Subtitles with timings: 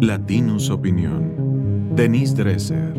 [0.00, 1.94] Latinus Opinión.
[1.94, 2.92] Denise Dresser.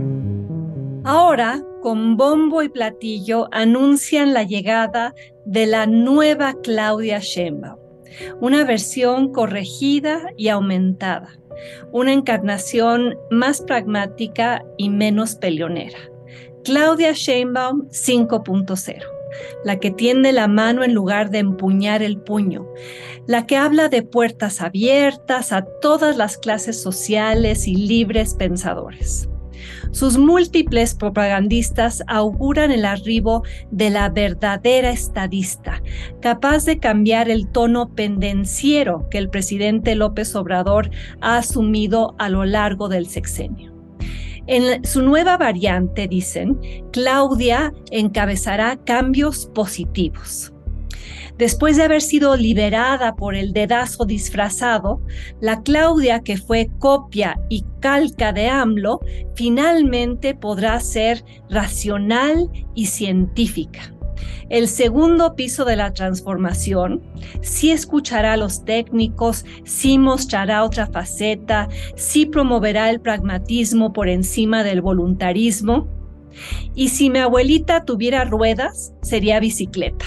[1.03, 5.13] Ahora, con bombo y platillo, anuncian la llegada
[5.45, 7.77] de la nueva Claudia Sheinbaum,
[8.41, 11.29] una versión corregida y aumentada,
[11.91, 15.99] una encarnación más pragmática y menos peleonera.
[16.63, 19.16] Claudia Sheinbaum 5.0
[19.63, 22.67] la que tiende la mano en lugar de empuñar el puño,
[23.27, 29.29] la que habla de puertas abiertas a todas las clases sociales y libres pensadores.
[29.91, 35.81] Sus múltiples propagandistas auguran el arribo de la verdadera estadista,
[36.21, 40.91] capaz de cambiar el tono pendenciero que el presidente López Obrador
[41.21, 43.76] ha asumido a lo largo del sexenio.
[44.47, 46.57] En su nueva variante, dicen,
[46.91, 50.53] Claudia encabezará cambios positivos.
[51.37, 55.01] Después de haber sido liberada por el dedazo disfrazado,
[55.39, 59.01] la Claudia que fue copia y calca de AMLO
[59.35, 63.96] finalmente podrá ser racional y científica.
[64.49, 67.01] El segundo piso de la transformación
[67.41, 74.63] sí escuchará a los técnicos, sí mostrará otra faceta, sí promoverá el pragmatismo por encima
[74.63, 75.87] del voluntarismo.
[76.75, 80.05] Y si mi abuelita tuviera ruedas, sería bicicleta.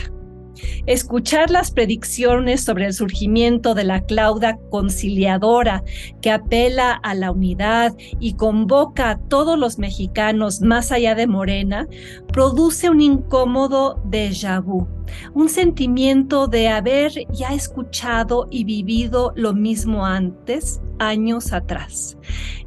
[0.86, 5.82] Escuchar las predicciones sobre el surgimiento de la Claudia conciliadora
[6.20, 11.86] que apela a la unidad y convoca a todos los mexicanos más allá de Morena,
[12.32, 14.99] produce un incómodo déjà vu
[15.34, 22.16] un sentimiento de haber ya escuchado y vivido lo mismo antes, años atrás.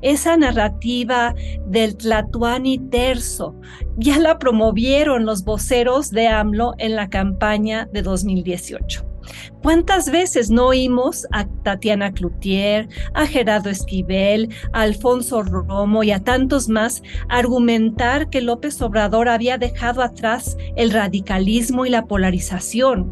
[0.01, 1.33] Esa narrativa
[1.67, 3.55] del Tlatuani terzo
[3.97, 9.12] ya la promovieron los voceros de AMLO en la campaña de 2018.
[9.61, 16.23] ¿Cuántas veces no oímos a Tatiana Cloutier, a Gerardo Esquivel, a Alfonso Romo y a
[16.23, 23.11] tantos más argumentar que López Obrador había dejado atrás el radicalismo y la polarización,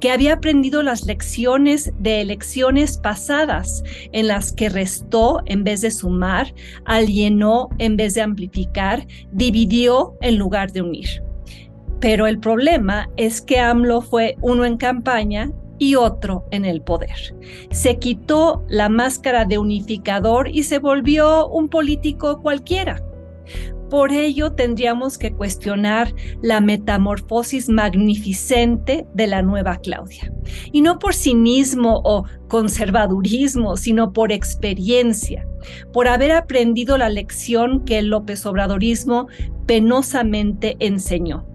[0.00, 5.90] que había aprendido las lecciones de elecciones pasadas en las que restó en vez de
[5.90, 6.52] sumar,
[6.84, 11.31] alienó en vez de amplificar, dividió en lugar de unir?
[12.02, 17.32] Pero el problema es que AMLO fue uno en campaña y otro en el poder.
[17.70, 23.00] Se quitó la máscara de unificador y se volvió un político cualquiera.
[23.88, 30.32] Por ello tendríamos que cuestionar la metamorfosis magnificente de la nueva Claudia.
[30.72, 35.46] Y no por cinismo o conservadurismo, sino por experiencia,
[35.92, 39.28] por haber aprendido la lección que el López Obradorismo
[39.66, 41.51] penosamente enseñó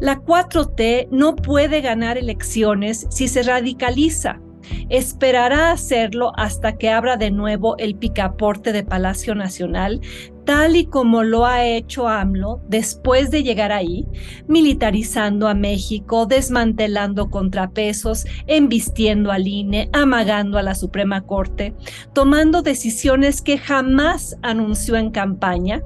[0.00, 4.40] la 4T no puede ganar elecciones si se radicaliza.
[4.88, 10.00] Esperará hacerlo hasta que abra de nuevo el picaporte de Palacio Nacional,
[10.44, 14.06] tal y como lo ha hecho AMLO después de llegar ahí,
[14.46, 21.74] militarizando a México, desmantelando contrapesos, embistiendo al INE, amagando a la Suprema Corte,
[22.12, 25.82] tomando decisiones que jamás anunció en campaña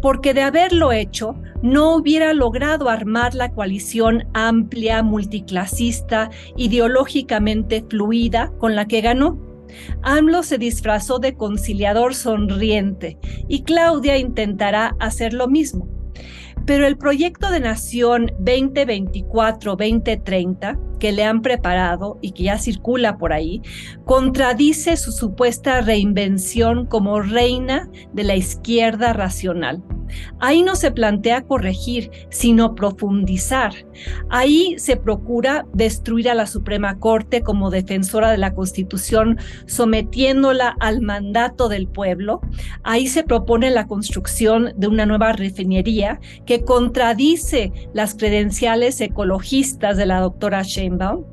[0.00, 8.74] porque de haberlo hecho, no hubiera logrado armar la coalición amplia, multiclasista, ideológicamente fluida con
[8.74, 9.38] la que ganó.
[10.02, 13.18] AMLO se disfrazó de conciliador sonriente
[13.48, 15.88] y Claudia intentará hacer lo mismo.
[16.64, 23.32] Pero el proyecto de Nación 2024-2030 que le han preparado y que ya circula por
[23.32, 23.62] ahí,
[24.04, 29.82] contradice su supuesta reinvención como reina de la izquierda racional.
[30.40, 33.72] Ahí no se plantea corregir, sino profundizar.
[34.30, 41.00] Ahí se procura destruir a la Suprema Corte como defensora de la Constitución, sometiéndola al
[41.00, 42.40] mandato del pueblo.
[42.82, 50.06] Ahí se propone la construcción de una nueva refinería que contradice las credenciales ecologistas de
[50.06, 51.24] la doctora Sheinbaum.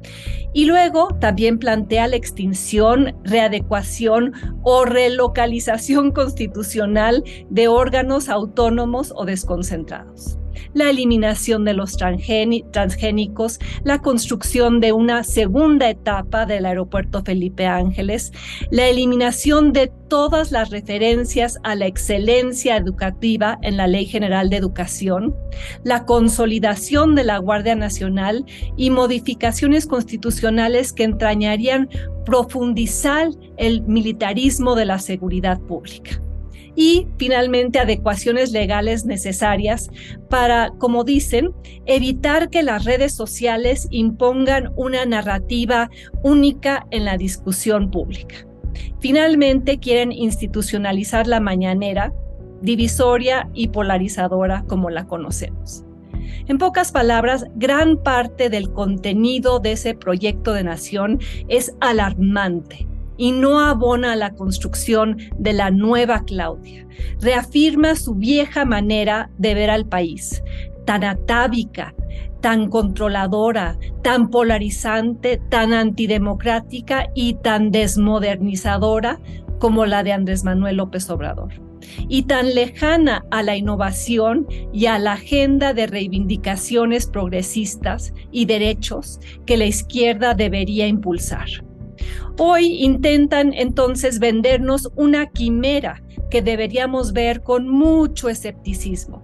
[0.54, 10.38] Y luego también plantea la extinción, readecuación o relocalización constitucional de órganos autónomos o desconcentrados
[10.74, 18.32] la eliminación de los transgénicos, la construcción de una segunda etapa del aeropuerto Felipe Ángeles,
[18.72, 24.58] la eliminación de todas las referencias a la excelencia educativa en la Ley General de
[24.58, 25.36] Educación,
[25.84, 28.46] la consolidación de la Guardia Nacional
[28.78, 31.90] y modificaciones constitucionales que entrañarían
[32.26, 36.23] profundizar el militarismo de la seguridad pública
[36.76, 39.90] y finalmente adecuaciones legales necesarias
[40.30, 41.52] para, como dicen,
[41.86, 45.90] evitar que las redes sociales impongan una narrativa
[46.24, 48.48] única en la discusión pública.
[49.00, 52.14] Finalmente quieren institucionalizar la mañanera,
[52.62, 55.84] divisoria y polarizadora como la conocemos.
[56.48, 62.88] En pocas palabras, gran parte del contenido de ese proyecto de nación es alarmante
[63.18, 66.88] y no abona a la construcción de la nueva Claudia.
[67.20, 70.44] Reafirma su vieja manera de ver al país,
[70.86, 71.94] tan atávica,
[72.42, 79.20] tan controladora, tan polarizante, tan antidemocrática y tan desmodernizadora
[79.60, 81.54] como la de Andrés Manuel López Obrador,
[82.10, 89.22] y tan lejana a la innovación y a la agenda de reivindicaciones progresistas y derechos
[89.46, 91.48] que la izquierda debería impulsar.
[92.38, 96.02] Hoy intentan entonces vendernos una quimera
[96.32, 99.22] que deberíamos ver con mucho escepticismo.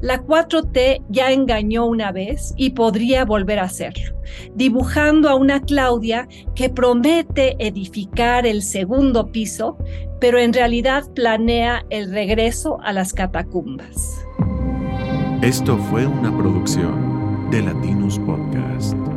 [0.00, 4.14] La 4T ya engañó una vez y podría volver a hacerlo,
[4.54, 9.78] dibujando a una Claudia que promete edificar el segundo piso,
[10.20, 14.24] pero en realidad planea el regreso a las catacumbas.
[15.40, 19.11] Esto fue una producción de Latinus Podcast.